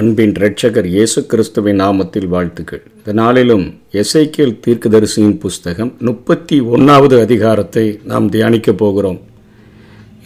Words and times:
அன்பின் 0.00 0.32
இரட்சகர் 0.38 0.86
இயேசு 0.92 1.20
கிறிஸ்துவின் 1.30 1.78
நாமத்தில் 1.82 2.26
வாழ்த்துக்கள். 2.34 2.80
இந்த 2.98 3.12
நாளிலும் 3.20 3.64
எஸ்ஐக்கியல் 4.00 4.54
தீர்க்கதரிசியின் 4.64 5.34
புஸ்தகம் 5.42 5.90
முப்பத்தி 6.08 6.56
ஒன்றாவது 6.74 7.16
அதிகாரத்தை 7.24 7.84
நாம் 8.10 8.26
தியானிக்கப் 8.34 8.78
போகிறோம். 8.82 9.18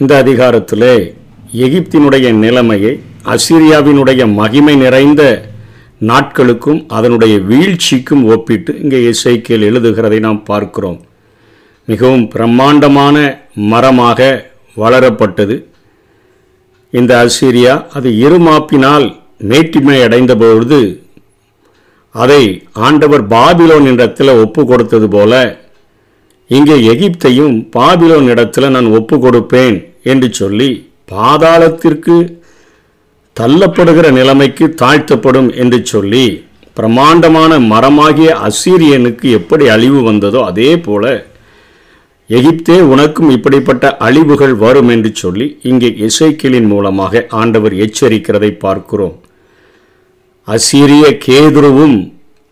இந்த 0.01 0.13
அதிகாரத்திலே 0.23 0.93
எகிப்தினுடைய 1.65 2.29
நிலைமையை 2.43 2.93
அசிரியாவினுடைய 3.33 4.21
மகிமை 4.39 4.75
நிறைந்த 4.83 5.23
நாட்களுக்கும் 6.11 6.81
அதனுடைய 6.99 7.35
வீழ்ச்சிக்கும் 7.49 8.23
ஒப்பிட்டு 8.35 8.73
இங்கே 8.83 9.01
எஸ்ஐக்கியல் 9.11 9.67
எழுதுகிறதை 9.71 10.21
நாம் 10.27 10.41
பார்க்கிறோம். 10.51 10.99
மிகவும் 11.91 12.25
பிரம்மாண்டமான 12.37 13.27
மரமாக 13.73 14.31
வளரப்பட்டது. 14.83 15.57
இந்த 16.93 17.13
அசீரியா 17.27 17.75
அது 17.97 18.09
இருமாப்பினால் 18.25 19.09
மேட்டிமை 19.41 20.03
அடைந்த 20.03 20.35
பொழுது 20.35 21.03
அதை 22.11 22.43
ஆண்டவர் 22.73 23.27
பாபிலோன் 23.27 23.85
இடத்தில் 23.85 24.27
ஒப்பு 24.27 24.65
கொடுத்தது 24.65 25.09
போல 25.09 25.61
இங்கே 26.47 26.75
எகிப்தையும் 26.93 27.55
பாபிலோன் 27.71 28.27
இடத்தில் 28.29 28.69
நான் 28.69 28.85
ஒப்பு 28.85 29.19
கொடுப்பேன் 29.19 29.77
என்று 30.03 30.33
சொல்லி 30.33 30.69
பாதாளத்திற்கு 31.05 32.39
தள்ளப்படுகிற 33.37 34.11
நிலைமைக்கு 34.11 34.73
தாழ்த்தப்படும் 34.75 35.51
என்று 35.53 35.85
சொல்லி 35.85 36.43
பிரமாண்டமான 36.73 37.59
மரமாகிய 37.59 38.29
அசீரியனுக்கு 38.47 39.29
எப்படி 39.29 39.67
அழிவு 39.67 40.01
வந்ததோ 40.01 40.43
அதே 40.43 40.77
போல 40.77 41.25
எகிப்தே 42.29 42.79
உனக்கும் 42.81 43.29
இப்படிப்பட்ட 43.29 43.97
அழிவுகள் 43.97 44.55
வரும் 44.55 44.89
என்று 44.89 45.11
சொல்லி 45.15 45.59
இங்கே 45.61 45.87
இசைக்கிளின் 45.87 46.67
மூலமாக 46.67 47.25
ஆண்டவர் 47.29 47.73
எச்சரிக்கிறதை 47.73 48.51
பார்க்கிறோம். 48.57 49.15
அசீரிய 50.47 51.05
கேதுருவும் 51.25 51.95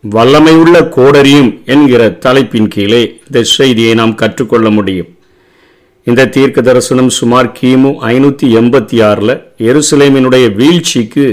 வல்லமையுள்ள 0.04 0.78
கோடரியும் 0.96 1.52
என்கிற 1.66 2.10
தலைப்பின் 2.10 2.68
கீழே 2.68 3.02
இந்த 3.28 3.44
செய்தியை 3.44 3.94
நாம் 3.94 4.16
கற்றுக்கொள்ள 4.16 4.70
முடியும். 4.70 5.10
இந்த 6.04 6.26
தீர்க்க 6.26 6.62
தரிசனம் 6.62 7.10
சுமார் 7.10 7.52
கிமு 7.60 7.92
ஐநூற்றி 8.12 8.48
எண்பத்தி 8.60 8.98
ஆறில் 9.10 9.36
எருசலேமினுடைய 9.70 10.56
வீழ்ச்சிக்கு 10.56 11.28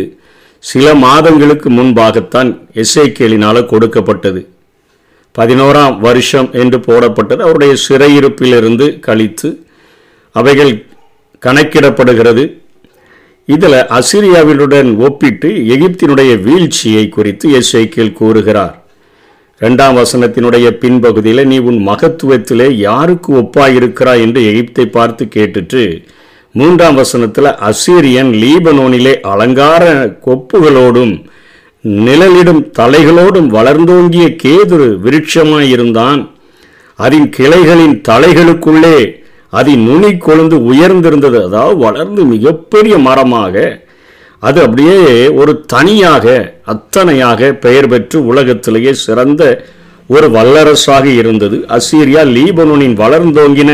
சில 0.59 0.95
மாதங்களுக்கு 0.95 1.71
முன்பாகத்தான் 1.71 2.51
எஸ்ஐகேலினால் 2.75 3.67
கொடுக்கப்பட்டது. 3.67 4.49
பதினோராம் 5.39 5.99
வருஷம் 5.99 6.53
என்று 6.53 6.79
போடப்பட்டது. 6.79 7.41
அவருடைய 7.41 7.75
சிறையிருப்பிலிருந்து 7.89 8.99
கழித்து 8.99 9.67
அவைகள் 10.33 10.87
கணக்கிடப்படுகிறது. 11.47 12.45
இதில் 13.55 13.79
அசிரியாவினுடன் 13.99 14.91
ஒப்பிட்டு 15.07 15.49
எகிப்தினுடைய 15.75 16.33
வீழ்ச்சியை 16.43 17.05
குறித்து 17.09 17.47
எஸ்ஐக்கில் 17.59 18.17
கூறுகிறார். 18.21 18.77
இரண்டாம் 19.61 19.97
வசனத்தினுடைய 19.97 20.67
பின்பகுதியில் 20.83 21.45
நீ 21.45 21.59
உன் 21.69 21.81
மகத்துவத்திலே 21.89 22.69
யாருக்கு 22.89 23.31
ஒப்பாயிருக்கிறாய்? 23.41 24.23
என்று 24.27 24.43
எகிப்தை 24.53 24.85
பார்த்து 24.97 25.25
கேட்டுட்டு 25.37 25.83
மூன்றாம் 26.55 26.95
வசனத்தில் 26.95 27.51
அசீரியன் 27.69 28.31
லீபனோனிலே 28.43 29.15
அலங்கார 29.33 29.85
கொப்புகளோடும் 30.27 31.15
நிழலிடும் 32.07 32.63
தலைகளோடும் 32.79 33.49
வளர்ந்தோங்கிய 33.57 34.27
கேதுரு 34.43 34.89
விருட்சமாயிருந்தான். 35.05 36.23
அதன் 36.99 37.29
கிளைகளின் 37.37 37.97
தலைகளுக்குள்ளே 38.09 38.97
அதை 39.51 39.75
நுனி 39.77 40.11
கொழுந்து 40.27 40.57
உயர்ந்திருந்தது. 40.71 41.39
அதாவது 41.47 41.77
வளர்ந்து 41.77 42.25
மிகப்பெரிய 42.25 42.99
மரமாக. 42.99 43.55
அது 44.39 44.59
அப்படியே 44.63 44.99
ஒரு 45.41 45.53
தனியாக 45.67 46.27
அத்தனையாக 46.67 47.51
பெயர் 47.65 47.89
பெற்று 47.89 48.19
உலகத்திலேயே 48.27 48.93
சிறந்த 49.07 49.43
ஒரு 50.09 50.29
வல்லரசாக 50.29 51.05
இருந்தது. 51.05 51.57
அசீரியா 51.77 52.23
லீபனோனின் 52.37 52.97
வளர்ந்தோங்கின 53.03 53.73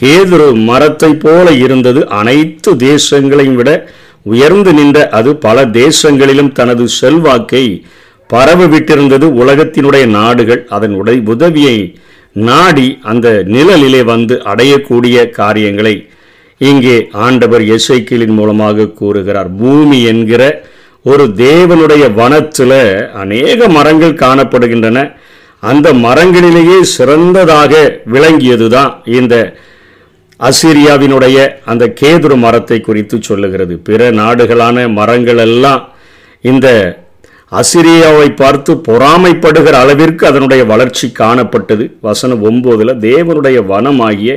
கேதுரு 0.00 0.48
மரத்தை 0.68 1.10
போல 1.14 1.46
இருந்தது. 1.52 2.00
அனைத்து 2.08 2.70
தேசங்களையும் 2.74 3.54
விட 3.54 3.70
உயர்ந்து 4.22 4.72
நின்ற 4.72 4.98
அது 5.08 5.30
பல 5.36 5.66
தேசங்களிலும் 5.66 6.52
தனது 6.52 6.84
செல்வாக்கை 6.88 7.64
பரவ 8.30 8.66
விட்டிருந்தது 8.66 9.26
உலகத்தினுடைய 9.42 10.06
நாடுகள். 10.06 10.62
அதனுடைய 10.68 11.20
உதவியை 11.26 11.78
நாடி 12.32 12.98
அந்த 13.02 13.28
நிழலிலே 13.54 14.04
வந்து 14.04 14.34
அடையக்கூடிய 14.44 15.30
காரியங்களை 15.30 16.08
இங்கே 16.58 16.96
ஆண்டவர் 17.10 17.64
எசைக்கிளின் 17.76 18.34
மூலமாக 18.38 18.88
கூறுகிறார். 19.00 19.50
பூமி 19.60 20.02
என்கிற 20.02 20.42
ஒரு 21.02 21.24
தேவனுடைய 21.24 22.04
வனத்தில் 22.14 22.80
அநேக 23.12 23.68
மரங்கள் 23.68 24.20
காணப்படுகின்றன. 24.24 24.98
அந்த 25.60 25.92
மரங்களிலேயே 25.92 26.80
சிறந்ததாக 26.80 28.02
விளங்கியது 28.04 28.68
தான் 28.68 29.02
இந்த 29.04 29.54
அசிரியாவினுடைய 30.40 31.48
அந்த 31.64 31.84
கேதுரு 32.00 32.36
மரத்தை 32.36 32.80
குறித்து 32.80 33.22
சொல்லுகிறது. 33.22 33.76
பிற 33.78 34.10
நாடுகளான 34.10 34.92
மரங்கள் 34.92 35.36
எல்லாம் 35.36 35.82
இந்த 36.40 36.68
அசிரியாவை 37.52 38.28
பார்த்து 38.34 38.72
பொறாமைப்படுகிற 38.88 39.74
அளவிற்கு 39.82 40.24
அதனுடைய 40.26 40.62
வளர்ச்சி 40.64 41.06
காணப்பட்டது. 41.20 41.84
வசனம் 42.00 42.42
ஒம்போதில் 42.48 43.00
தேவனுடைய 43.08 43.58
வனமாகிய 43.70 44.32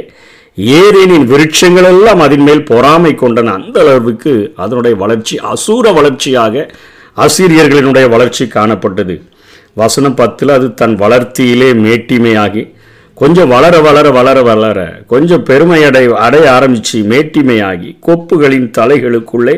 ஏரேனின் 0.57 1.27
விருட்சங்கள் 1.31 1.87
எல்லாம் 1.93 2.21
அதன் 2.25 2.45
மேல் 2.47 2.63
பொறாமை 2.63 3.11
கொண்டன. 3.15 3.53
அந்த 3.59 3.77
அளவுக்கு 3.79 4.33
அதனுடைய 4.55 4.95
வளர்ச்சி 5.03 5.35
அசூர 5.53 5.93
வளர்ச்சியாக 5.93 6.65
அசீரியர்களினுடைய 7.17 8.05
வளர்ச்சி 8.09 8.45
காணப்பட்டது. 8.57 9.15
வசனம் 9.73 10.15
பத்தில் 10.15 10.53
அது 10.57 10.67
தன் 10.73 10.95
வளர்த்தியிலே 11.03 11.69
மேட்டிமையாகி 11.85 12.63
கொஞ்சம் 13.17 13.51
வளர 13.53 13.75
வளர 13.81 14.07
வளர 14.11 14.37
வளர 14.41 14.79
கொஞ்சம் 15.07 15.43
பெருமை 15.43 15.79
அடை 15.83 16.01
அடைய 16.25 16.45
ஆரம்பித்து 16.51 16.99
மேட்டிமையாகி 17.11 17.89
கொப்புகளின் 18.07 18.69
தலைகளுக்குள்ளே 18.77 19.55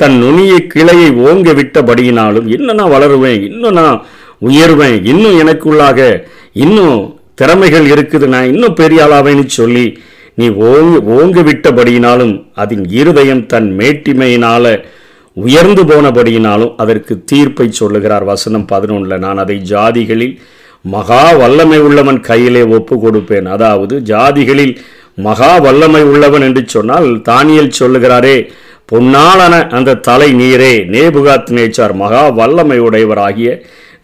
தன் 0.00 0.16
நுனிய 0.18 0.54
கிளையை 0.66 1.10
ஓங்க 1.26 1.52
விட்டபடியினாலும் 1.52 2.46
இன்னும் 2.46 2.76
நான் 2.76 2.94
வளருவேன் 2.94 3.42
இன்னும் 3.42 3.72
நான் 3.72 3.98
உயர்வேன் 4.42 4.98
இன்னும் 5.02 5.38
எனக்குள்ளாக 5.38 6.24
இன்னும் 6.54 6.96
திறமைகள் 7.34 7.86
இருக்குது 7.86 8.26
நான் 8.26 8.44
இன்னும் 8.44 8.74
பெரிய 8.74 9.04
ஆளாவேன்னு 9.04 9.46
சொல்லி 9.46 9.86
நீ 10.34 10.46
ஓங்க 10.48 10.96
ஓங்க 11.16 11.40
விட்டபடியினாலும் 11.42 12.34
அதன் 12.54 12.84
இருதயம் 12.90 13.46
தன் 13.46 13.68
மேட்டிமையினால 13.78 14.74
உயர்ந்து 15.36 15.82
போனபடியினாலும் 15.84 16.74
அதற்கு 16.76 17.24
தீர்ப்பை 17.24 17.68
சொல்லுகிறார் 17.72 18.24
வசனம் 18.24 18.66
பதினொன்றில் 18.66 19.18
நான் 19.18 19.38
அதை 19.38 19.56
ஜாதிகளில் 19.62 20.34
மகா 20.84 21.22
வல்லமை 21.32 21.78
உள்ளவன் 21.78 22.20
கையிலே 22.20 22.62
ஒப்பு 22.68 22.94
கொடுப்பேன். 22.96 23.46
அதாவது 23.46 24.02
ஜாதிகளில் 24.02 24.74
மகா 25.18 25.58
வல்லமை 25.58 26.02
உள்ளவன் 26.02 26.42
என்று 26.42 26.62
சொன்னால் 26.66 27.08
தானியல் 27.28 27.76
சொல்லுகிறாரே 27.78 28.36
பொன்னாளன 28.92 29.54
அந்த 29.76 29.94
தலை 29.94 30.30
நீரே. 30.34 30.74
நேபுகாத் 30.94 31.50
நேச்சார் 31.58 31.94
மகா 31.94 32.28
வல்லமை 32.28 32.80
உடையவராகிய 32.80 33.50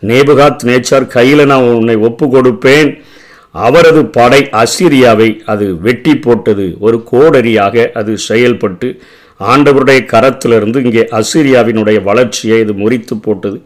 நேபுகாத் 0.07 0.63
நேச்சார் 0.63 1.07
கையில் 1.07 1.45
நான் 1.45 1.63
உன்னை 1.63 1.97
ஒப்பு 1.97 2.27
கொடுப்பேன் 2.27 2.91
அவரது 3.51 4.07
படை 4.07 4.49
அசிரியாவை 4.53 5.29
அது 5.47 5.81
வெட்டி 5.81 6.17
போட்டது. 6.17 6.77
ஒரு 6.81 7.03
கோடரியாக 7.13 7.93
அது 7.93 8.19
செயல்பட்டு 8.19 8.89
ஆண்டவருடைய 9.41 10.01
கரத்திலிருந்து 10.13 10.85
இங்கே 10.85 11.09
அசிரியாவினுடைய 11.11 12.03
வளர்ச்சியை 12.03 12.59
இது 12.61 12.73
முறித்து 12.73 13.17
போட்டது. 13.17 13.63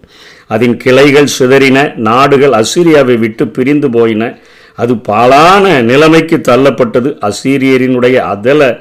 அதன் 0.46 0.76
கிளைகள் 0.76 1.34
சிதறின 1.38 1.96
நாடுகள் 1.96 2.54
அசிரியாவை 2.62 3.18
விட்டு 3.18 3.48
பிரிந்து 3.48 3.90
போயின. 3.90 4.38
அது 4.74 4.96
பாலான 4.96 5.82
நிலைமைக்கு 5.82 6.36
தள்ளப்பட்டது. 6.36 7.10
அசீரியரினுடைய 7.28 8.14
அதல 8.14 8.80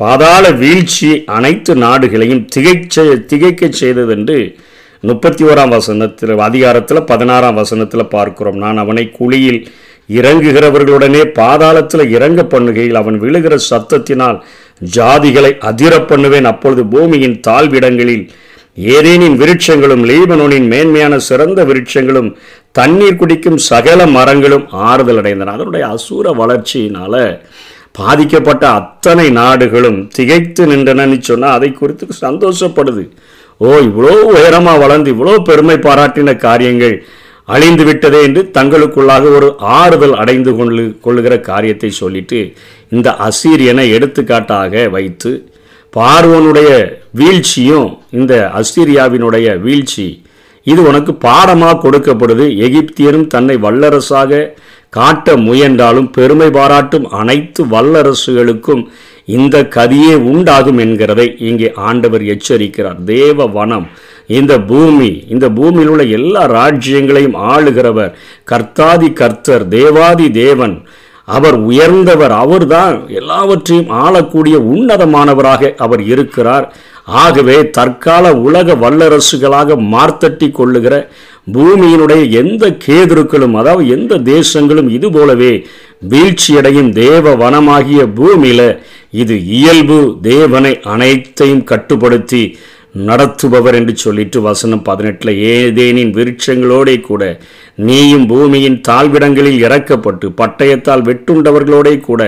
பாதாள 0.00 0.44
வீழ்ச்சி 0.62 1.08
அனைத்து 1.36 1.72
நாடுகளையும் 1.84 2.44
திகைச்ச 2.54 3.04
திகைக்க 3.30 3.68
செய்தது 3.80 4.12
என்று 4.16 4.38
முப்பத்தி 5.04 5.42
ஓராம் 5.44 5.72
வசனத்தில் 5.76 6.42
அதிகாரத்தில் 6.48 7.06
பதினாறாம் 7.10 7.58
வசனத்தில் 7.60 8.12
பார்க்கிறோம். 8.16 8.58
நான் 8.64 8.78
அவனை 8.82 9.04
குழியில் 9.18 9.60
இறங்குகிறவர்களுடனே 10.08 11.22
பாதாளத்தில் 11.40 12.04
இறங்க 12.16 12.40
பண்ணுகையில் 12.54 13.00
அவன் 13.00 13.18
விழுகிற 13.24 13.54
சத்தத்தினால் 13.70 14.38
ஜாதிகளை 14.96 15.52
அதிர 15.70 15.92
பண்ணுவேன். 16.10 16.48
அப்பொழுது 16.52 16.84
பூமியின் 16.94 17.36
தாழ்விடங்களில் 17.48 18.24
ஏதேனின் 18.94 19.36
விருட்சங்களும் 19.40 20.04
லீபனோனின் 20.10 20.68
மேன்மையான 20.72 21.14
சிறந்த 21.28 21.60
விருட்சங்களும் 21.70 22.30
தண்ணீர் 22.78 23.18
குடிக்கும் 23.20 23.58
சகல 23.70 24.06
மரங்களும் 24.16 24.64
ஆறுதல் 24.90 25.20
அடைந்தன 25.22 25.54
அதனுடைய 25.56 25.84
அசூர 25.94 26.26
வளர்ச்சியினால 26.40 27.14
பாதிக்கப்பட்ட 27.94 28.64
அத்தனை 28.80 29.26
நாடுகளும் 29.40 29.98
திகைத்து 30.16 30.62
நின்றனன்னு 30.72 31.18
சொன்னால் 31.30 31.56
அதை 31.56 31.70
குறித்து 31.72 32.22
சந்தோஷப்படுது. 32.26 33.04
ஓ 33.60 33.72
இவ்வளோ 33.88 34.14
உயரமாக 34.34 34.82
வளர்ந்து 34.84 35.08
இவ்வளோ 35.14 35.34
பெருமை 35.48 35.76
பாராட்டின 35.86 36.36
காரியங்கள் 36.46 36.96
அழிந்து 37.54 37.84
விட்டதே 37.88 38.20
என்று 38.28 38.42
தங்களுக்குள்ளாக 38.56 39.24
ஒரு 39.36 39.48
ஆறுதல் 39.78 40.16
அடைந்து 40.22 40.52
கொள்ளு 40.58 40.84
கொள்ளுகிற 41.04 41.34
காரியத்தை 41.50 41.90
சொல்லிட்டு 42.00 42.40
இந்த 42.96 43.08
அசீரியனை 43.28 43.86
எடுத்துக்காட்டாக 43.96 44.84
வைத்து 44.96 45.32
பார்வனுடைய 45.96 46.70
வீழ்ச்சியும் 47.20 47.88
இந்த 48.18 48.34
அசீரியாவினுடைய 48.60 49.46
வீழ்ச்சி 49.64 50.06
இது 50.66 50.80
உனக்கு 50.90 51.12
பாடமாக 51.26 51.80
கொடுக்கப்படுது. 51.84 52.44
எகிப்தியரும் 52.66 53.26
தன்னை 53.26 53.56
வல்லரசாக 53.64 54.32
காட்ட 54.96 55.36
முயன்றாலும் 55.36 56.08
பெருமை 56.10 56.48
பாராட்டும் 56.50 57.06
அனைத்து 57.20 57.64
வல்லரசுகளுக்கும் 57.64 58.82
இந்த 59.36 59.56
கதியே 59.76 60.14
உண்டாகும் 60.30 60.78
என்கிறதை 60.78 61.26
இங்கே 61.48 61.68
ஆண்டவர் 61.88 62.24
எச்சரிக்கிறார். 62.34 62.98
தேவ 63.04 63.46
வனம் 63.46 63.86
இந்த 64.38 64.52
பூமி 64.70 65.10
இந்த 65.28 65.46
பூமியில் 65.58 65.88
உள்ள 65.88 66.04
எல்லா 66.18 66.42
ராஜ்யங்களையும் 66.58 67.38
ஆளுகிறவர். 67.52 68.12
கர்த்தாதி 68.50 69.12
கர்த்தர் 69.12 69.64
தேவாதி 69.68 70.30
தேவன். 70.30 70.76
அவர் 71.24 71.56
உயர்ந்தவர் 71.70 72.34
அவர்தான் 72.44 72.96
எல்லாவற்றையும் 73.20 73.90
ஆளக்கூடிய 74.04 74.56
உன்னதமானவராக 74.72 75.74
அவர் 75.84 76.02
இருக்கிறார். 76.12 76.66
ஆகவே 77.06 77.56
தற்கால 77.70 78.26
உலக 78.42 78.74
வல்லரசுகளாக 78.76 79.76
மார்த்தட்டி 79.92 80.48
கொள்ளுகிற 80.50 80.94
பூமியினுடைய 81.46 82.22
எந்த 82.32 82.64
கேதுருக்களும் 82.84 83.56
அதாவது 83.56 83.86
எந்த 83.88 84.18
தேசங்களும் 84.26 84.90
இது 84.90 85.08
போலவே 85.10 85.52
வீழ்ச்சியடையும் 86.08 86.90
தேவ 86.96 87.34
வனமாகிய 87.36 88.02
பூமியில 88.14 88.60
இது 89.14 89.34
இயல்பு 89.52 89.98
தேவனை 90.22 90.74
அனைத்தையும் 90.86 91.64
கட்டுப்படுத்தி 91.64 92.42
நடத்துபவர் 93.02 93.74
என்று 93.74 93.94
சொல்லிட்டு 93.96 94.38
வசனம் 94.40 94.82
பதினெட்டில் 94.82 95.32
ஏதேனின் 95.52 96.12
விருட்சங்களோடே 96.12 96.96
கூட 97.00 97.22
நீயும் 97.78 98.26
பூமியின் 98.26 98.78
தாழ்விடங்களில் 98.88 99.62
இறக்கப்பட்டு 99.64 100.26
பட்டயத்தால் 100.40 101.06
வெட்டுண்டவர்களோடே 101.06 101.94
கூட 102.00 102.22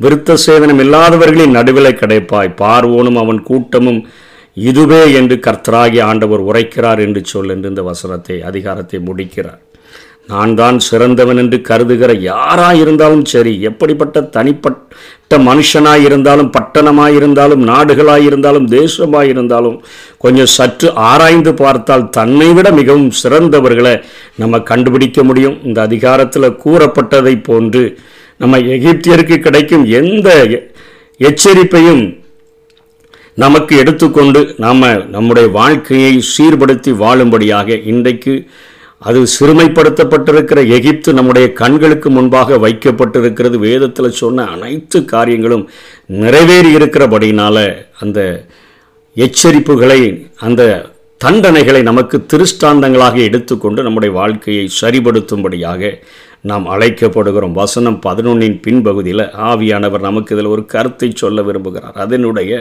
விருத்த 0.00 0.36
சேதனம் 0.46 0.80
இல்லாதவர்களின் 0.84 1.56
நடுவில் 1.58 1.98
கிடைப்பாய். 2.00 2.56
பார்வோனும் 2.62 3.20
அவன் 3.22 3.40
கூட்டமும் 3.50 4.00
இதுவே 4.68 5.02
என்று 5.20 5.36
கர்த்தராகி 5.46 5.98
ஆண்டவர் 6.08 6.42
உரைக்கிறார் 6.48 7.00
என்று 7.06 7.20
சொல் 7.32 7.52
என்று 7.54 7.70
இந்த 7.72 7.82
வசனத்தை 7.90 8.36
அதிகாரத்தை 8.50 8.98
முடிக்கிறார். 9.08 9.62
நான் 10.32 10.52
தான் 10.60 10.76
சிறந்தவன் 10.86 11.40
என்று 11.40 11.58
கருதுகிற 11.68 12.12
யாராக 12.28 12.78
இருந்தாலும் 12.82 13.24
சரி 13.32 13.52
எப்படிப்பட்ட 13.70 14.20
தனிப்பட்ட 14.36 15.38
மனுஷனாக 15.48 16.06
இருந்தாலும் 16.08 16.50
பட்டணமாக 16.54 17.16
இருந்தாலும் 17.18 17.62
நாடுகளாக 17.70 18.22
இருந்தாலும் 18.28 18.68
தேசமாக 18.76 19.30
இருந்தாலும் 19.32 19.76
கொஞ்சம் 20.24 20.50
சற்று 20.56 20.90
ஆராய்ந்து 21.10 21.52
பார்த்தால் 21.62 22.08
தன்னை 22.18 22.48
விட 22.58 22.70
மிகவும் 22.80 23.12
சிறந்தவர்களை 23.22 23.94
நம்ம 24.42 24.62
கண்டுபிடிக்க 24.70 25.24
முடியும். 25.30 25.58
இந்த 25.68 25.80
அதிகாரத்தில் 25.88 26.56
கூறப்பட்டதை 26.64 27.34
போன்று 27.50 27.84
நம்ம 28.38 28.58
எகிப்தியருக்கு 28.58 29.38
கிடைக்கும் 29.38 29.84
எந்த 29.84 30.28
எச்சரிப்பையும் 31.20 32.22
நமக்கு 33.34 33.76
எடுத்துக்கொண்டு 33.76 34.54
நாம் 34.56 35.08
நம்முடைய 35.08 35.48
வாழ்க்கையை 35.48 36.22
சீர்படுத்தி 36.38 36.90
வாழும்படியாக 36.92 37.86
இன்றைக்கு 37.86 38.46
அது 38.98 39.22
சிறுமைப்படுத்தப்பட்டிருக்கிற 39.22 40.68
எகிப்து 40.68 41.12
நம்முடைய 41.12 41.52
கண்களுக்கு 41.52 42.10
முன்பாக 42.10 42.56
வைக்கப்பட்டிருக்கிறது. 42.56 43.56
வேதத்தில் 43.58 44.10
சொன்ன 44.10 44.44
அனைத்து 44.44 45.04
காரியங்களும் 45.04 45.68
நிறைவேறி 46.06 46.74
இருக்கிறபடினால 46.74 47.86
அந்த 48.00 48.46
எச்சரிப்புகளை 49.16 50.26
அந்த 50.38 50.92
தண்டனைகளை 51.24 51.82
நமக்கு 51.82 52.26
திருஷ்டாந்தங்களாக 52.32 53.16
எடுத்துக்கொண்டு 53.22 53.82
நம்முடைய 53.82 54.14
வாழ்க்கையை 54.14 54.70
சரிபடுத்தும்படியாக 54.80 56.02
நாம் 56.50 56.64
அழைக்கப்படுகிறோம். 56.66 57.52
வசனம் 57.52 57.96
பதினொன்னின் 58.06 58.56
பின்பகுதியில் 58.64 59.22
ஆவியானவர் 59.50 60.02
நமக்கு 60.06 60.34
இதில் 60.34 60.50
ஒரு 60.54 60.62
கருத்தை 60.66 61.08
சொல்ல 61.14 61.42
விரும்புகிறார். 61.42 61.94
அதனுடைய 62.04 62.52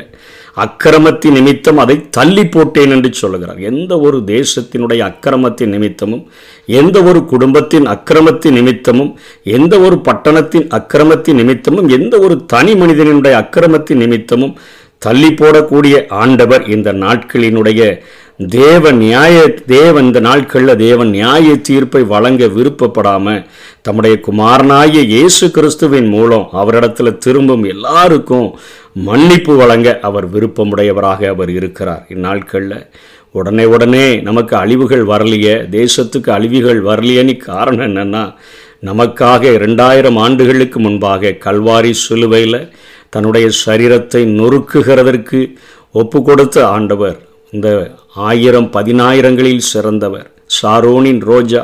அக்கிரமத்தின் 0.65 1.35
நிமித்தம் 1.37 1.77
அதை 1.77 1.95
தள்ளி 2.09 2.45
போட்டேன் 2.45 2.89
என்று 2.89 3.09
சொல்லுகிறார். 3.13 3.59
எந்த 3.71 3.99
ஒரு 3.99 4.19
தேசத்தினுடைய 4.25 5.01
அக்கிரமத்தின் 5.09 5.73
நிமித்தமும் 5.75 6.23
எந்த 6.65 7.03
ஒரு 7.03 7.25
குடும்பத்தின் 7.25 7.85
அக்கிரமத்தின் 7.85 8.57
நிமித்தமும் 8.59 9.11
எந்த 9.57 9.79
ஒரு 9.79 9.97
பட்டணத்தின் 10.09 10.67
அக்கிரமத்தின் 10.79 11.39
நிமித்தமும் 11.41 11.89
எந்த 11.89 12.19
ஒரு 12.19 12.37
தனி 12.45 12.75
மனிதனுடைய 12.75 13.35
அக்கிரமத்தின் 13.43 14.01
நிமித்தமும் 14.05 14.55
தள்ளி 14.99 15.29
போடக்கூடிய 15.29 15.95
ஆண்டவர் 16.07 16.63
இந்த 16.69 16.89
நாட்களினுடைய 16.93 17.81
தேவன் 18.39 18.97
நியாய 18.97 19.47
தேவன் 19.65 20.05
இந்த 20.05 20.19
நாட்களில் 20.19 20.75
தேவன் 20.75 21.09
நியாய 21.09 21.55
தீர்ப்பை 21.55 22.03
வழங்க 22.03 22.47
விருப்பப்படாமல் 22.47 23.45
தம்முடைய 23.81 24.19
குமாரனாகிய 24.19 25.01
இயேசு 25.01 25.51
கிறிஸ்துவின் 25.51 26.07
மூலம் 26.07 26.49
அவரிடத்தில் 26.51 27.17
திரும்பும் 27.17 27.63
எல்லாருக்கும் 27.63 28.55
மன்னிப்பு 28.93 29.55
வழங்க 29.55 29.99
அவர் 29.99 30.29
விருப்பமுடையவராக 30.31 31.27
அவர் 31.27 31.49
இருக்கிறார். 31.49 32.05
இந்நாட்களில் 32.09 32.89
உடனே 33.31 33.65
உடனே 33.65 34.21
நமக்கு 34.21 34.55
அழிவுகள் 34.55 35.05
வரலையே 35.05 35.69
தேசத்துக்கு 35.69 36.31
அழிவுகள் 36.31 36.81
வரலையேன்னு 36.83 37.37
காரணம் 37.37 37.95
என்னென்னா 37.95 38.33
நமக்காக 38.81 39.53
இரண்டாயிரம் 39.53 40.17
ஆண்டுகளுக்கு 40.17 40.79
முன்பாக 40.79 41.29
கல்வாரி 41.29 41.91
சிலுவையில் 41.91 42.71
தன்னுடைய 43.09 43.49
சரீரத்தை 43.65 44.25
நொறுக்குகிறதற்கு 44.25 45.55
ஒப்பு 45.91 46.23
கொடுத்த 46.23 46.67
ஆண்டவர் 46.67 47.32
இந்த 47.55 47.69
ஆயிரம் 48.27 48.69
பதினாயிரங்களில் 48.73 49.65
சிறந்தவர். 49.71 50.27
சாரோனின் 50.57 51.19
ரோஜா 51.31 51.63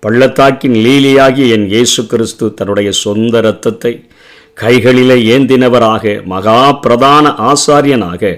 பள்ளத்தாக்கின் 0.00 0.76
லீலியாகி 0.86 1.44
என் 1.54 1.66
இயேசு 1.66 2.00
கிறிஸ்து 2.06 2.46
தன்னுடைய 2.54 2.90
சொந்த 3.04 3.38
இரத்தத்தை 3.38 3.92
கைகளிலே 4.62 5.16
ஏந்தினவராக 5.34 6.24
மகா 6.32 6.58
பிரதான 6.84 7.34
ஆசாரியனாக 7.50 8.32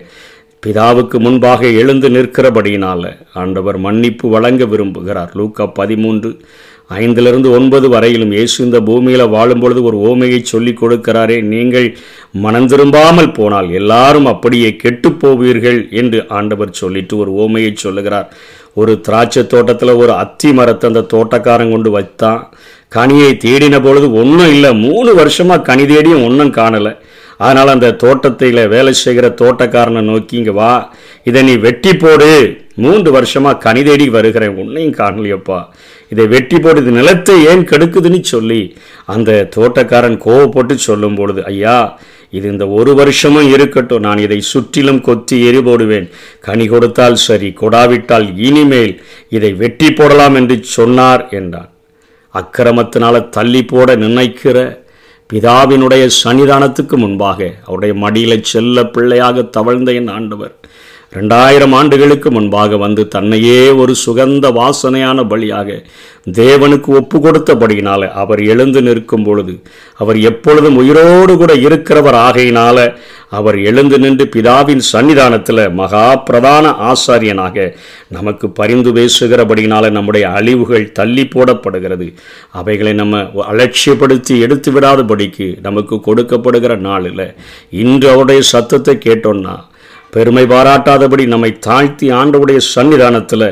பிதாவுக்கு 0.66 1.16
முன்பாக 1.18 1.70
எழுந்து 1.80 2.08
நிற்கிறபடியினால் 2.08 3.08
ஆண்டவர் 3.34 3.78
மன்னிப்பு 3.78 4.28
வழங்க 4.28 4.64
விரும்புகிறார். 4.64 5.32
லூக்கா 5.32 5.66
பதிமூன்று 5.80 6.30
ஐந்திலிருந்து 6.90 7.48
ஒன்பது 7.56 7.86
வரையிலும் 7.92 8.32
இயேசு 8.36 8.56
இந்த 8.64 8.78
பூமியில் 8.88 9.32
வாழும் 9.34 9.62
பொழுது 9.62 9.80
ஒரு 9.88 9.96
ஓமையை 10.08 10.40
சொல்லி 10.50 10.72
கொடுக்கிறாரே 10.80 11.36
நீங்கள் 11.52 11.86
மனம் 12.44 12.68
திரும்பாமல் 12.72 13.34
போனால் 13.38 13.68
எல்லாரும் 13.80 14.28
அப்படியே 14.32 14.70
கெட்டு 14.82 15.10
போவீர்கள் 15.22 15.80
என்று 16.00 16.20
ஆண்டவர் 16.38 16.78
சொல்லிட்டு 16.80 17.14
ஒரு 17.22 17.30
ஓமையை 17.44 17.72
சொல்லுகிறார். 17.84 18.28
ஒரு 18.80 18.92
திராட்சை 19.06 19.42
தோட்டத்தில் 19.46 20.00
ஒரு 20.02 20.12
அத்தி 20.22 20.50
மரத்தை 20.58 20.86
அந்த 20.90 21.02
தோட்டக்காரன் 21.14 21.72
கொண்டு 21.74 21.90
வைத்தான். 21.96 22.40
கனியை 22.96 23.30
தேடின 23.44 23.76
பொழுது 23.86 24.06
ஒன்றும் 24.20 24.52
இல்லை 24.54 24.70
மூணு 24.86 25.10
வருஷமாக 25.20 25.66
கனி 25.68 25.84
தேடியும் 25.92 26.26
ஒன்றும் 26.28 26.56
காணலை. 26.60 26.92
அதனால் 27.44 27.74
அந்த 27.76 27.94
தோட்டத்தில் 28.02 28.60
வேலை 28.74 28.92
செய்கிற 29.04 29.28
தோட்டக்காரனை 29.40 30.02
நோக்கி 30.10 30.34
இங்கே 30.40 30.54
வா 30.60 30.72
இதை 31.28 31.40
நீ 31.48 31.54
வெட்டி 31.66 31.92
போடு 32.02 32.30
மூன்று 32.84 33.08
வருஷமாக 33.16 33.60
கனி 33.64 33.82
தேடி 33.88 34.06
வருகிறேன் 34.16 34.56
உன்னையும் 34.62 34.96
காணலையப்பா. 35.00 35.58
இதை 36.12 36.26
வெட்டி 36.26 36.58
போட்டு 36.58 36.82
இது 36.82 36.90
நிலத்தை 36.90 37.36
ஏன் 37.50 37.64
கெடுக்குதுன்னு 37.70 38.20
சொல்லி 38.34 38.60
அந்த 39.14 39.30
தோட்டக்காரன் 39.56 40.18
கோவப்பட்டு 40.26 40.74
சொல்லும் 40.88 41.14
பொழுது 41.14 41.44
ஐயா 41.44 41.76
இது 42.30 42.46
இந்த 42.48 42.68
ஒரு 42.68 42.94
வருஷமும் 42.94 43.50
இருக்கட்டும். 43.52 44.00
நான் 44.00 44.18
இதை 44.18 44.38
சுற்றிலும் 44.40 45.00
கொத்தி 45.00 45.36
எரி 45.46 45.60
போடுவேன். 45.62 46.06
கனி 46.40 46.66
கொடுத்தால் 46.66 47.18
சரி 47.26 47.48
கொடாவிட்டால் 47.60 48.26
இனிமேல் 48.38 48.94
இதை 49.28 49.52
வெட்டி 49.52 49.90
போடலாம் 49.92 50.34
என்று 50.34 50.56
சொன்னார் 50.76 51.28
என்றான். 51.28 51.70
அக்கிரமத்தினால 52.34 53.16
தள்ளி 53.28 53.62
போட 53.64 53.94
நினைக்கிற 53.96 54.56
பிதாவினுடைய 55.30 56.04
சன்னிதானத்துக்கு 56.22 56.96
முன்பாக 56.96 57.38
அவருடைய 57.66 57.94
மடியில 58.04 58.40
செல்ல 58.52 58.84
பிள்ளையாக 58.86 59.42
தவழ்ந்த 59.56 59.92
என் 59.92 60.08
ஆண்டவர் 60.08 60.54
ரெண்டாயிரம் 61.14 61.72
ஆண்டுகளுக்கு 61.72 62.30
முன்பாக 62.30 62.76
வந்து 62.76 63.08
தன்னையே 63.08 63.70
ஒரு 63.70 63.94
சுகந்த 64.06 64.46
வாசனையான 64.50 65.22
பலியாக 65.22 65.84
தேவனுக்கு 66.32 66.86
ஒப்பு 66.86 67.18
கொடுத்தபடியினால 67.18 68.08
அவர் 68.12 68.40
எழுந்து 68.42 68.82
நிற்கும் 68.82 69.24
பொழுது 69.24 69.62
அவர் 69.96 70.18
எப்பொழுதும் 70.20 70.76
உயிரோடு 70.76 71.36
கூட 71.36 71.54
இருக்கிறவர் 71.54 72.14
ஆகையினால 72.14 72.94
அவர் 73.28 73.58
எழுந்து 73.58 73.98
நின்று 73.98 74.24
பிதாவின் 74.24 74.82
சன்னிதானத்தில் 74.92 75.72
மகா 75.72 76.14
பிரதான 76.14 76.70
ஆசாரியனாக 76.70 77.74
நமக்கு 78.08 78.50
பரிந்து 78.50 78.92
பேசுகிறபடினால 78.92 79.90
நம்முடைய 79.90 80.28
அழிவுகள் 80.28 80.92
தள்ளி 80.92 81.28
போடப்படுகிறது. 81.34 82.12
அவைகளை 82.50 82.92
நம்ம 82.92 83.22
அலட்சியப்படுத்தி 83.52 84.40
எடுத்து 84.40 84.72
விடாதபடிக்கு 84.72 85.60
நமக்கு 85.62 86.00
கொடுக்கப்படுகிற 86.06 86.76
நாளில் 86.76 87.34
இன்று 87.68 88.08
அவருடைய 88.08 88.40
சத்தத்தை 88.42 88.98
கேட்டோன்னா 89.04 89.56
பெருமை 90.14 90.44
பாராட்டாதபடி 90.46 91.24
நம்மை 91.26 91.50
தாழ்த்தி 91.58 92.06
ஆண்டவுடைய 92.10 92.58
சன்னிதானத்தில் 92.74 93.46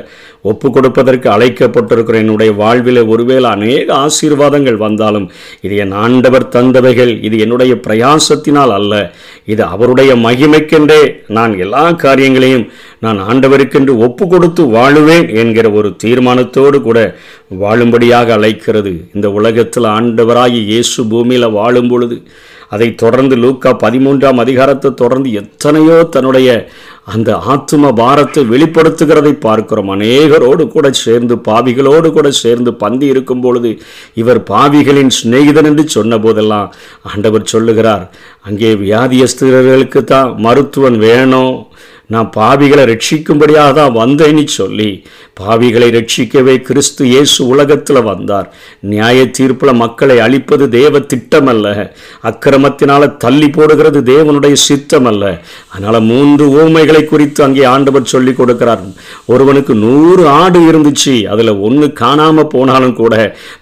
ஒப்பு 0.50 0.69
கொடுப்பதற்கு 0.71 1.28
அழைக்கப்பட்டிருக்கிற 1.31 2.14
என்னுடைய 2.14 2.52
வாழ்வில் 2.52 3.00
ஒருவேளை 3.04 3.50
அநேக 3.50 3.87
ஆசீர்வாதங்கள் 3.95 4.78
வந்தாலும் 4.85 5.26
இது 5.61 5.75
என் 5.76 5.95
ஆண்டவர் 6.04 6.47
தந்தவைகள் 6.49 7.12
இது 7.23 7.37
என்னுடைய 7.38 7.73
பிரயாசத்தினால் 7.87 8.73
அல்ல. 8.78 8.95
இது 9.45 9.62
அவருடைய 9.64 10.14
மகிமைக்கென்றே 10.16 11.00
நான் 11.28 11.59
எல்லா 11.59 11.85
காரியங்களையும் 12.04 12.66
நான் 12.99 13.21
ஆண்டவருக்கென்று 13.28 13.95
ஒப்பு 13.99 14.26
கொடுத்து 14.28 14.64
வாழுவேன் 14.76 15.28
என்கிற 15.35 15.71
ஒரு 15.71 15.90
தீர்மானத்தோடு 16.04 16.81
கூட 16.83 16.99
வாழும்படியாக 17.61 18.33
அழைக்கிறது. 18.33 18.95
இந்த 19.14 19.31
உலகத்தில் 19.31 19.88
ஆண்டவராகி 19.99 20.61
இயேசு 20.73 21.00
பூமியில் 21.07 21.50
வாழும் 21.50 21.88
பொழுது 21.88 22.19
அதை 22.75 22.88
தொடர்ந்து 23.02 23.35
லூக்கா 23.45 23.71
பதிமூன்றாம் 23.85 24.41
அதிகாரத்தை 24.45 24.91
தொடர்ந்து 25.02 25.31
எத்தனையோ 25.41 25.97
தன்னுடைய 26.14 26.49
அந்த 27.12 27.31
ஆத்தும 27.52 27.91
பாரத்தை 28.00 28.43
வெளிப்படுத்துகிறதை 28.50 29.33
பார்க்கிறோம். 29.47 29.91
அநேகரோடு 29.95 30.64
கூட 30.75 30.87
சேர்ந்து 31.05 31.35
பாவிகளோடு 31.49 32.09
கூட 32.17 32.29
சேர்ந்து 32.43 32.71
பந்தி 32.83 33.07
இருக்கும் 33.12 33.43
பொழுது 33.45 33.71
இவர் 34.23 34.41
பாவிகளின் 34.52 35.12
சிநேகிதன் 35.19 35.69
என்று 35.71 35.85
சொன்ன 35.97 36.19
போதெல்லாம் 36.19 36.69
ஆண்டவர் 37.12 37.50
சொல்லுகிறார். 37.55 38.05
அங்கே 38.49 38.71
வியாதியஸ்தர்களுக்கு 38.85 40.02
தான் 40.12 40.31
மருத்துவன் 40.47 40.99
வேணும். 41.09 41.57
நான் 42.12 42.31
பாவிகளை 42.37 42.85
ரட்சிக்கும்படியாக 42.92 43.73
தான் 43.78 43.97
வந்தேன்னு 44.00 44.45
சொல்லி 44.61 44.90
பாவிகளை 45.40 45.87
ரட்சிக்கவே 45.97 46.54
கிறிஸ்து 46.69 47.02
இயேசு 47.12 47.47
உலகத்தில் 47.52 48.00
வந்தார். 48.09 48.49
நியாய 48.90 49.19
தீர்ப்பில் 49.37 49.81
மக்களை 49.83 50.16
அழிப்பது 50.19 50.64
தேவ 50.69 51.00
திட்டம் 51.12 51.49
அல்ல 51.52 53.09
தள்ளி 53.25 53.49
போடுகிறது 53.49 54.00
தேவனுடைய 54.02 54.54
சித்தம் 54.66 55.04
அல்ல 55.04 56.00
மூன்று 56.11 56.45
ஊமைகளை 56.62 57.02
குறித்து 57.04 57.40
அங்கே 57.45 57.64
ஆண்டவர் 57.75 58.11
சொல்லி 58.12 58.33
கொடுக்கிறார். 58.33 58.83
ஒருவனுக்கு 59.26 59.75
நூறு 59.85 60.25
ஆடு 60.28 60.61
இருந்துச்சு 60.71 61.14
அதில் 61.35 61.52
ஒன்று 61.69 61.88
காணாமல் 61.92 62.50
போனாலும் 62.54 62.95
கூட 62.95 63.14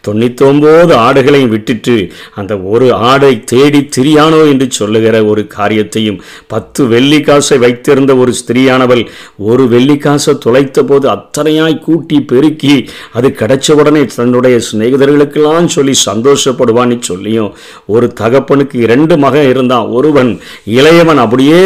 தொண்ணூத்தொம்போது 0.09 0.93
ஆடுகளையும் 1.07 1.55
விட்டுட்டு 1.55 1.97
அந்த 2.35 2.53
ஒரு 2.73 2.89
ஆடை 3.11 3.33
தேடி 3.45 3.83
திரியானோ 3.97 4.43
என்று 4.53 4.69
சொல்லுகிற 4.71 5.25
ஒரு 5.25 5.45
காரியத்தையும் 5.47 6.21
பத்து 6.47 6.81
வெள்ளி 6.87 7.21
காசை 7.21 7.59
வைத்திருந்த 7.59 8.13
ஒரு 8.17 8.33
ஸ்திரீயானவள் 8.41 9.03
ஒரு 9.51 9.65
வெள்ளிக்காசை 9.73 10.35
துளைத்த 10.45 10.85
போது 10.91 11.07
அத்தனையாய் 11.15 11.77
கூட்டி 11.87 12.19
பெருக்கி 12.31 12.75
அது 13.19 13.29
கிடைச்ச 13.41 13.77
உடனே 13.81 14.03
தன்னுடைய 14.17 14.57
சிநேகிதர்களுக்கெல்லாம் 14.69 15.71
சொல்லி 15.77 15.95
சந்தோஷப்படுவான்னு 16.07 16.99
சொல்லியும் 17.11 17.51
ஒரு 17.95 18.07
தகப்பனுக்கு 18.21 18.77
இரண்டு 18.87 19.15
மகன் 19.25 19.49
இருந்தான். 19.53 19.87
ஒருவன் 19.99 20.31
இளையவன் 20.77 21.21
அப்படியே 21.25 21.61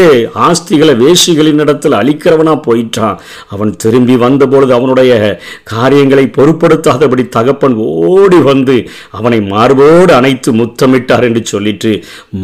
ஆஸ்திகளை 0.49 0.95
வேசிகளின் 1.03 1.63
இடத்தில் 1.65 1.99
அழிக்கிறவனா 2.01 2.55
போயிட்டான். 2.67 3.17
அவன் 3.49 3.73
திரும்பி 3.85 4.17
வந்தபொழுது 4.25 4.73
அவனுடைய 4.79 5.13
காரியங்களை 5.73 6.27
பொருட்படுத்தாதபடி 6.37 7.25
தகப்பன் 7.29 7.77
ஓடி 8.11 8.41
வந்து 8.51 8.77
அவனை 9.19 9.41
மார்போடு 9.53 10.13
அணைத்து 10.19 10.53
முத்தமிட்டார் 10.61 11.27
என்று 11.29 11.43
சொல்லிட்டு 11.53 11.93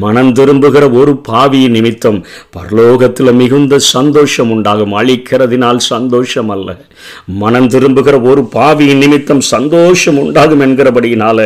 மனம் 0.02 0.32
திரும்புகிற 0.32 0.84
ஒரு 1.00 1.12
பாவியின் 1.28 1.76
நிமித்தம் 1.76 2.18
பரலோகத்தில் 2.56 3.32
மிகுந்த 3.32 3.78
சந்தோஷம் 3.78 4.18
சந்தோஷம் 4.20 4.50
உண்டாகும் 4.54 4.94
அழிக்கிறதினால் 4.98 5.78
சந்தோஷம் 5.92 6.50
அல்ல 6.54 6.70
மனம் 7.42 7.68
திரும்புகிற 7.74 8.16
ஒரு 8.30 8.42
பாவியின் 8.54 9.00
நிமித்தம் 9.02 9.40
சந்தோஷம் 9.50 10.18
உண்டாகும் 10.22 10.62
என்கிறபடியினால 10.66 11.38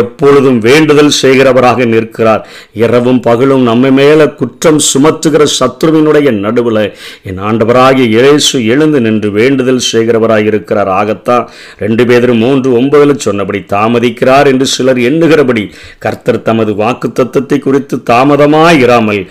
எப்பொழுதும் 0.00 0.58
வேண்டுதல் 0.66 1.12
செய்கிறவராக 1.20 1.86
நிற்கிறார். 1.92 2.42
இரவும் 2.82 3.20
பகலும் 3.20 3.62
நம்ம 3.68 3.90
மேல 3.98 4.20
குற்றம் 4.40 4.80
சுமத்துகிற 4.88 5.44
சத்ருவினுடைய 5.58 6.30
நடுவில் 6.44 6.82
என் 7.28 7.40
ஆண்டவராகிய 7.48 8.06
இயேசு 8.16 8.56
எழுந்து 8.72 9.00
நின்று 9.06 9.30
வேண்டுதல் 9.38 9.82
செய்கிறவராக 9.90 10.50
இருக்கிறார். 10.52 10.90
ஆகத்தான் 11.00 11.46
ரெண்டு 11.84 12.06
பேரும் 12.10 12.42
மூன்று 12.44 12.70
ஒன்பதில் 12.80 13.24
சொன்னபடி 13.26 13.60
தாமதிக்கிறார் 13.74 14.50
என்று 14.52 14.68
சிலர் 14.74 15.02
எண்ணுகிறபடி 15.10 15.64
கர்த்தர் 16.06 16.42
தமது 16.50 16.74
வாக்கு 16.82 17.10
தத்துவத்தை 17.12 17.60
குறித்து 17.60 17.98
தாமதமாய் 18.12 18.82
இராமல் 18.86 19.22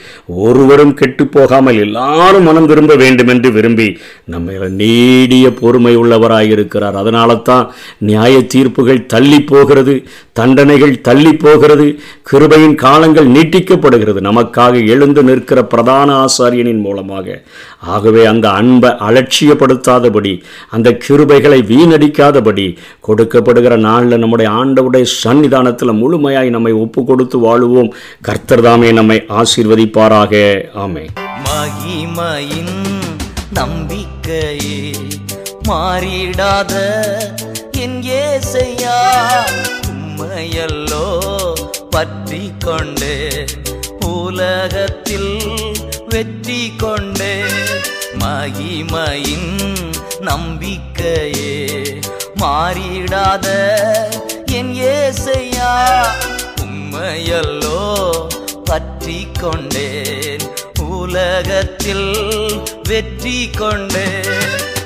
ஒருவரும் 0.45 0.97
கெட்டு 1.01 1.23
போகாமல் 1.35 1.83
எல்லாரும் 1.85 2.47
மனம் 2.47 2.66
திரும்ப 2.71 2.95
வேண்டும் 3.03 3.31
என்று 3.33 3.51
விரும்பி 3.57 3.87
நம்ம 4.33 4.69
நீடிய 4.81 5.45
பொறுமை 5.61 5.93
உள்ளவராயிருக்கிறார். 6.03 6.97
அதனால 7.01 7.35
தான் 7.49 7.65
நியாய 8.09 8.35
தீர்ப்புகள் 8.53 9.05
தள்ளி 9.13 9.39
போகிறது 9.51 9.95
தண்டனைகள் 10.39 10.95
தள்ளி 11.07 11.33
போகிறது 11.43 11.87
கிருபையின் 12.31 12.75
காலங்கள் 12.85 13.29
நீட்டிக்கப்படுகிறது. 13.35 14.19
நமக்காக 14.29 14.73
எழுந்து 14.93 15.23
நிற்கிற 15.29 15.59
பிரதான 15.73 16.09
ஆசாரியனின் 16.25 16.83
மூலமாக. 16.87 17.37
ஆகவே 17.95 18.23
அந்த 18.33 18.47
அன்பை 18.59 18.91
அலட்சியப்படுத்தாதபடி 19.07 20.33
அந்த 20.75 20.97
கிருபைகளை 21.05 21.59
வீணடிக்காதபடி 21.73 22.67
கொடுக்கப்படுகிற 23.07 23.77
நாளில் 23.87 24.21
நம்முடைய 24.23 24.49
ஆண்டவுடைய 24.61 25.05
சன்னிதானத்தில் 25.23 25.99
முழுமையாய் 26.01 26.55
நம்மை 26.57 26.73
ஒப்பு 26.83 27.03
கொடுத்து 27.03 27.39
வாழுவோம். 27.47 27.93
கர்த்தர் 28.29 28.65
தாமே 28.67 28.91
நம்மை 28.99 29.19
ஆசீர்வதிப்பாராக. 29.41 30.33
ஆமே 30.85 31.05
மகிமையின் 31.45 32.77
நம்பிக்கையே 33.49 34.79
மாறிடாத 35.69 36.73
என் 37.77 38.03
ஏசையா? 38.03 38.97
உம்மையல்லோ 39.91 41.05
பற்றி 41.89 42.51
கொண்டே 42.65 43.17
உலகத்தில் 44.05 45.33
வெற்றி 46.07 46.61
கொண்டே 46.77 47.35
மகிமையின் 48.23 49.51
நம்பிக்கையே 50.19 51.55
மாறிடாத 52.41 53.47
என் 54.51 54.73
ஏசையா? 54.93 55.73
உம்மையல்லோ 56.61 57.81
பற்றி 58.65 59.27
கொண்டேன். 59.39 60.46
உலகத்தில் 61.07 62.07
வெற்றி 62.89 63.35
கொண்டேன் 63.57 64.76